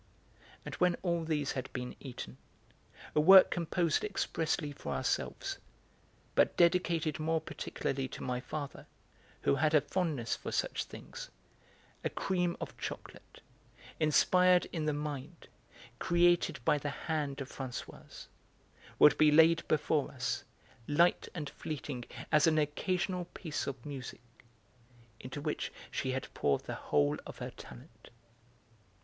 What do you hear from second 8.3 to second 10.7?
father, who had a fondness for